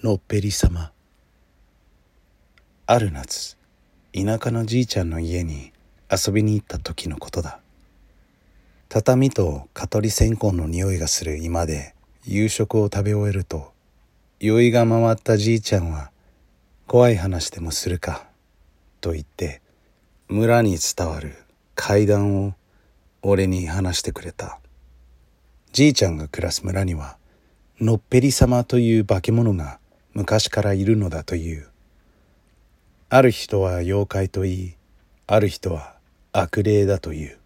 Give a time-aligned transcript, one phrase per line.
[0.00, 0.92] のっぺり様。
[2.86, 3.56] ある夏
[4.14, 5.72] 田舎のじいちゃんの家に
[6.08, 7.58] 遊びに行った時のことだ。
[8.88, 13.72] 畳と蚊取り線香の匂いがする居間で夕食を食べ終えると
[14.38, 16.12] 酔いが回ったじいちゃんは
[16.86, 18.28] 怖い話でもするか
[19.00, 19.60] と言って
[20.28, 21.34] 村に伝わる
[21.74, 22.54] 怪談を
[23.22, 24.60] 俺に話してくれた。
[25.72, 27.16] じいちゃんが暮らす村には
[27.80, 29.80] のっぺり様という化け物が
[30.18, 31.68] 昔からいるのだという。
[33.08, 34.74] ある人は妖怪と言い
[35.28, 35.94] ある人は
[36.32, 37.38] 悪霊だという。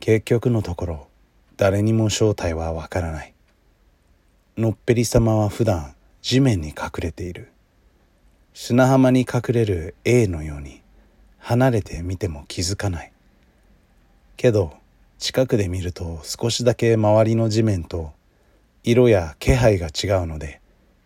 [0.00, 1.08] 結局のところ
[1.58, 3.34] 誰にも正体はわからない。
[4.56, 7.52] のっぺり様は普段地面に隠れている。
[8.54, 10.80] 砂浜に隠れる A のように
[11.36, 13.12] 離れて見ても気づかない。
[14.38, 14.72] けど
[15.18, 18.12] 近くで見ると少しだけ周りの地面と
[18.82, 20.59] 色や気配が違うので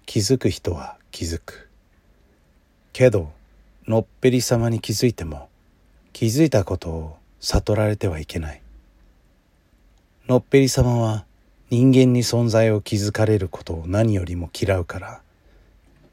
[0.07, 1.69] 気づく人は気づく。
[2.93, 3.33] けど
[3.87, 5.49] のっぺり様に気づいても
[6.13, 8.63] 気づいたことを悟られてはいけない。
[10.29, 11.25] のっぺり様は
[11.71, 15.21] 人間に存在を気づかれることを何よりも嫌うから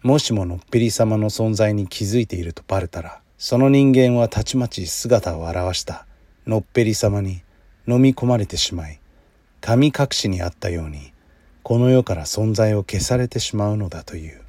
[0.01, 6.05] もしものっぺり様の存在に気づいているとバレたらその人間はたちまち姿を現した。
[6.47, 7.41] のっぺり様に
[7.87, 8.99] 飲み込まれてしまい
[9.61, 11.13] 神隠しにあったように
[11.63, 14.41] この世から存在を消されてしまうのだという。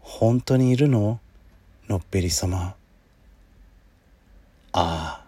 [0.00, 1.20] 本当にいるの？
[1.88, 2.74] のっぺり様。
[4.72, 5.24] ああ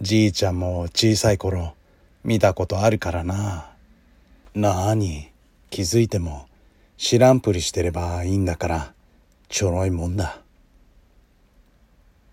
[0.00, 1.74] じいちゃんも小さい頃
[2.22, 3.70] 見たことあるからな。
[4.54, 5.30] なあに
[5.70, 6.46] 気づいても
[6.96, 8.94] 知らんぷりしてればいいんだから
[9.48, 10.40] ちょろいもんだ。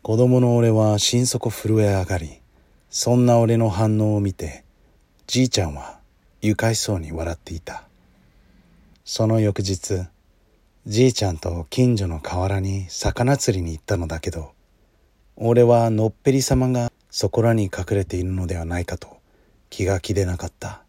[0.02, 2.42] 子供の俺は心底震え上がり
[2.90, 4.66] そんな俺の反応を見て
[5.26, 6.00] じいちゃんは
[6.46, 7.88] 愉快そうに笑っていた。
[9.06, 10.08] その翌日
[10.86, 14.52] じいちゃんと近所の河原に魚釣りに行ったのだけど
[15.38, 19.22] 俺はのっぺり様がそこらに隠れているのではないかと
[19.70, 20.84] 気が気でなかった。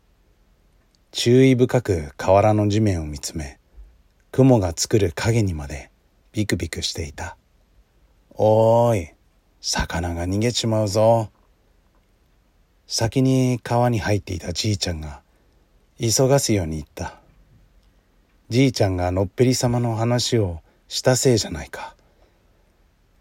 [1.13, 3.61] 注意深く河原の地面を見つめ
[4.33, 5.93] 雲が作る影にまで
[6.33, 7.37] ビクビクしていた。
[8.33, 9.11] おーい
[9.61, 11.31] 魚が逃げちまうぞ。
[12.89, 15.23] 先に川に入っていたじいちゃんが
[16.01, 17.21] 急がすように言った。
[18.49, 21.95] じいちゃんがのっぺり様の話をしたせいじゃないか。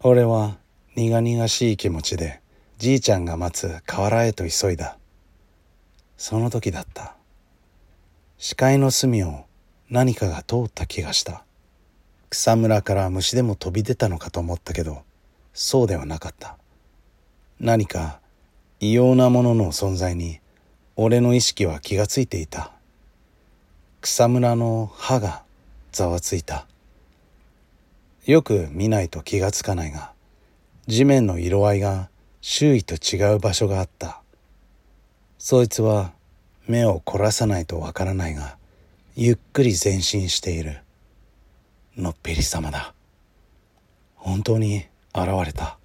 [0.00, 0.56] 俺は
[0.96, 2.40] 苦々しい気持ちで
[2.78, 4.98] じいちゃんが待つ河原へと急いだ。
[6.16, 7.14] その時だった。
[8.38, 9.44] 視界の隅を
[9.88, 11.44] 何かが通った気がした。
[12.28, 15.02] 草むらから虫でも飛び出たのかと思ったけど、
[15.52, 16.58] そうではなかった。
[17.60, 18.18] 何か
[18.80, 20.40] 異様なものの存在に
[20.96, 22.70] 俺の意識は気がついていた。
[24.00, 25.42] 草むらの歯が
[25.90, 26.66] ざわついた。
[28.26, 30.12] よく見ないと気がつかないが
[30.86, 32.08] 地面の色合いが
[32.40, 34.22] 周囲と違う場所があった。
[35.36, 36.12] そいつは
[36.68, 38.56] 目を凝らさないとわからないが
[39.16, 40.78] ゆっくり前進している。
[41.96, 42.94] のっぺり様だ。
[44.14, 45.76] 本当に現れた。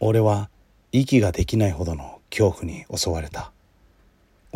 [0.00, 0.50] 俺は
[0.90, 3.53] 息ができないほどの恐怖に襲われた。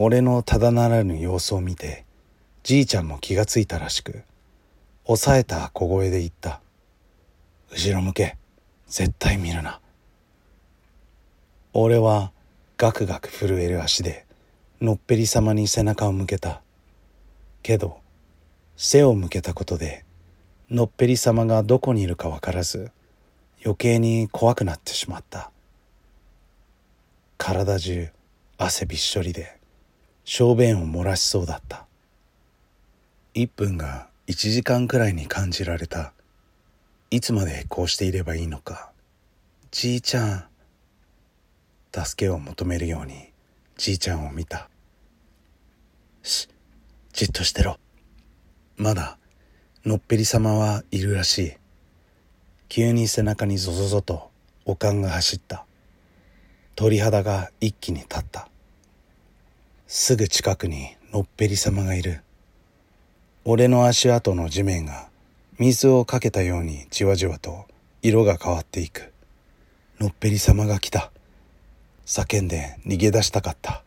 [0.00, 2.04] 俺のただならぬ様子を見て
[2.62, 4.22] じいちゃんも気がついたらしく
[5.04, 6.60] 抑えた小声で言った
[7.72, 8.36] 「後ろ向け
[8.86, 9.80] 絶対見るな」
[11.74, 12.30] 俺は
[12.76, 14.24] ガクガク震える足で
[14.80, 16.62] のっぺり様に背中を向けた。
[17.64, 17.98] けど
[18.76, 20.04] 背を向けたことで
[20.70, 22.92] のっぺり様がどこにいるかわからず
[23.64, 25.50] 余計に怖くなってしまった。
[27.36, 28.10] 体中
[28.58, 29.57] 汗びっしょりで。
[30.30, 31.86] 小便を漏らしそうだった。
[33.32, 36.12] 1分が1時間くらいに感じられた。
[37.10, 38.92] いつまでこうしていればいいのか。
[39.70, 40.44] じいちゃん
[41.94, 43.32] 助けを求めるように
[43.78, 44.68] じいちゃんを見た。
[46.22, 46.46] し
[47.14, 47.78] じっとしてろ。
[48.76, 49.16] まだ
[49.86, 51.52] のっぺり様はいるらしい。
[52.68, 54.30] 急に背中にゾゾゾと
[54.66, 55.64] おかんが走った。
[56.74, 58.50] 鳥肌が一気に立った。
[59.90, 62.20] すぐ近くにのっぺり様がいる。
[63.46, 65.08] 俺の足跡の地面が
[65.58, 67.64] 水をかけたようにじわじわと
[68.02, 69.14] 色が変わっていく。
[69.98, 71.10] のっぺり様が来た。
[72.04, 73.82] 叫んで逃げ出したかった。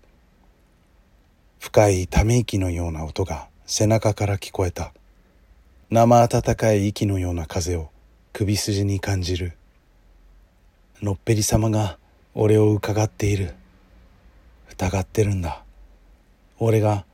[1.60, 4.94] 深いため息のような音が背中から聞こえた。
[5.92, 7.92] 生暖かい息のような風を
[8.34, 9.54] 首筋に感じる。
[11.00, 12.00] のっぺり様が
[12.34, 13.54] 俺を伺っている。
[14.72, 15.64] 疑ってるんだ。
[16.64, 17.06] 俺が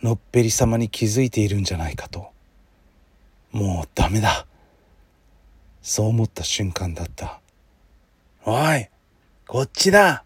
[0.00, 2.28] のっぺり様に気づいているんじゃないかと。
[3.50, 4.46] もうダメだ。
[5.82, 7.40] そう思った瞬間だった。
[8.44, 8.86] おい
[9.48, 10.22] こっちだ。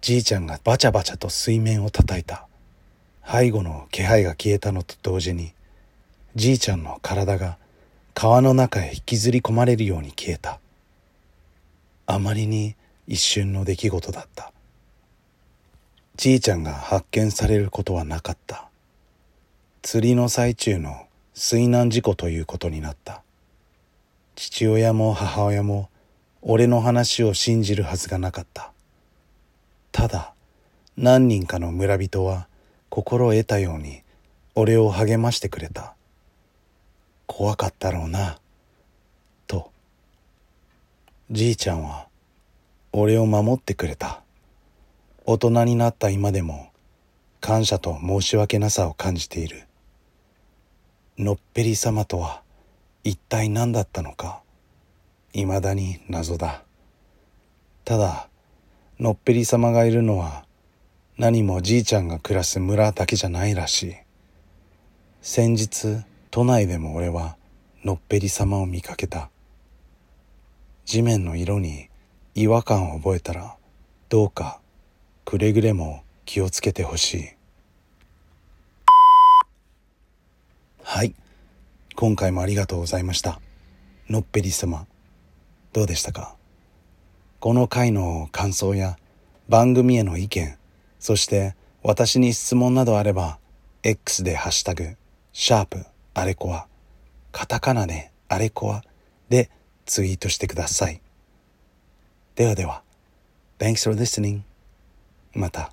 [0.00, 2.46] じいちゃんがバチャバチャと水面を叩いた。
[3.28, 5.54] 背後の気配が消えたのと同時に
[6.36, 7.58] じいちゃんの体が
[8.14, 10.60] 川の中へ引きずり込まれるように消えた。
[12.06, 12.76] あまりに
[13.08, 14.53] 一瞬の出来事だった。
[16.16, 18.68] じいちゃんが発見されることはなかった。
[19.82, 23.22] 釣りの最中の水難事故ということになった。
[24.36, 25.90] 父親も母親も
[26.40, 28.70] 俺の話を信じるはずがなかった。
[29.90, 30.32] ただ
[30.96, 32.46] 何人かの村人は
[32.90, 34.02] 心得たように
[34.54, 35.94] 俺を励ましてくれた。
[37.26, 38.38] 怖かったろうな
[39.48, 39.72] と。
[41.32, 42.06] じいちゃんは
[42.92, 44.23] 俺を守ってくれた。
[45.26, 46.70] 大人になった今でも
[47.40, 49.62] 感謝と申し訳なさを感じている。
[51.16, 52.42] のっぺり様とは
[53.04, 54.42] 一体何だったのか
[55.32, 56.62] 未だに謎だ。
[57.86, 58.28] ただ
[58.98, 60.44] のっぺり様がいるのは
[61.16, 63.96] 何もじいちゃんが暮らす村だけじゃないらしい。
[65.22, 67.38] 先日都内でも俺は
[67.82, 69.30] のっぺり様を見かけた。
[70.84, 71.88] 地面の色に
[72.34, 73.56] 違和感を覚えたら
[74.10, 74.60] どうか
[75.24, 77.28] くれぐれも気をつけてほしい。
[80.82, 81.14] はい。
[81.96, 83.40] 今回もありがとうございました。
[84.08, 84.86] のっぺり様。
[85.72, 86.36] どうでしたか？
[87.40, 88.96] この回の感想や
[89.48, 90.56] 番組への意見
[90.98, 93.38] そして私に質問などあれば
[93.82, 94.96] X でハッシュタグ
[95.32, 95.84] シャープ
[96.14, 96.66] あれこわ
[97.32, 98.82] カタカナであれこわ
[99.28, 99.50] で
[99.84, 101.00] ツイートしてください。
[102.36, 102.82] ではでは、
[103.58, 104.40] Thanks for listening.
[105.34, 105.72] また。